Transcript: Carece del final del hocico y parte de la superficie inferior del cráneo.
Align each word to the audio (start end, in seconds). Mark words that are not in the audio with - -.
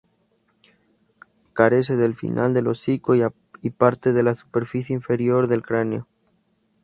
Carece 1.53 1.95
del 1.95 2.15
final 2.15 2.55
del 2.55 2.65
hocico 2.69 3.13
y 3.13 3.29
parte 3.69 4.13
de 4.13 4.23
la 4.23 4.33
superficie 4.33 4.93
inferior 4.95 5.45
del 5.47 5.61
cráneo. 5.61 6.07